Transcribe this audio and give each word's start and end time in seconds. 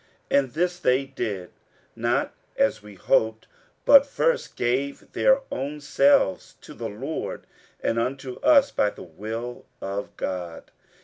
47:008:005 0.31 0.39
And 0.39 0.53
this 0.55 0.79
they 0.79 1.05
did, 1.05 1.49
not 1.95 2.33
as 2.57 2.81
we 2.81 2.95
hoped, 2.95 3.45
but 3.85 4.03
first 4.03 4.55
gave 4.55 5.11
their 5.11 5.41
own 5.51 5.79
selves 5.79 6.55
to 6.61 6.73
the 6.73 6.89
Lord, 6.89 7.45
and 7.81 7.99
unto 7.99 8.39
us 8.39 8.71
by 8.71 8.89
the 8.89 9.03
will 9.03 9.67
of 9.79 10.17
God. 10.17 10.71